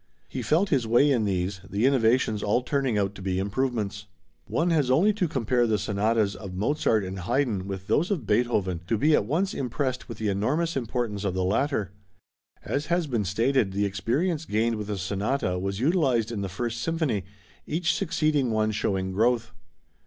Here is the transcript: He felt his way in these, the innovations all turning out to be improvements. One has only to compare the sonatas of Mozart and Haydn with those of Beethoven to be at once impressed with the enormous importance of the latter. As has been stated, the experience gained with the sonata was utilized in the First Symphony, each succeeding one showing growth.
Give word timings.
He 0.27 0.41
felt 0.41 0.69
his 0.69 0.87
way 0.87 1.11
in 1.11 1.25
these, 1.25 1.59
the 1.69 1.85
innovations 1.85 2.41
all 2.41 2.63
turning 2.63 2.97
out 2.97 3.13
to 3.13 3.21
be 3.21 3.37
improvements. 3.37 4.07
One 4.47 4.71
has 4.71 4.89
only 4.89 5.13
to 5.13 5.27
compare 5.27 5.67
the 5.67 5.77
sonatas 5.77 6.35
of 6.35 6.55
Mozart 6.55 7.03
and 7.05 7.19
Haydn 7.19 7.67
with 7.67 7.85
those 7.85 8.09
of 8.09 8.25
Beethoven 8.25 8.81
to 8.87 8.97
be 8.97 9.13
at 9.13 9.25
once 9.27 9.53
impressed 9.53 10.09
with 10.09 10.17
the 10.17 10.29
enormous 10.29 10.75
importance 10.75 11.23
of 11.23 11.35
the 11.35 11.43
latter. 11.43 11.91
As 12.65 12.87
has 12.87 13.05
been 13.05 13.25
stated, 13.25 13.73
the 13.73 13.85
experience 13.85 14.45
gained 14.45 14.73
with 14.77 14.87
the 14.87 14.97
sonata 14.97 15.59
was 15.59 15.79
utilized 15.79 16.31
in 16.31 16.41
the 16.41 16.49
First 16.49 16.81
Symphony, 16.81 17.23
each 17.67 17.93
succeeding 17.93 18.49
one 18.49 18.71
showing 18.71 19.11
growth. 19.11 19.51